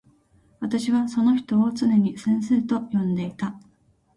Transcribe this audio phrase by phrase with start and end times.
[0.59, 3.53] 私はその人をつねに先生と呼んでいた。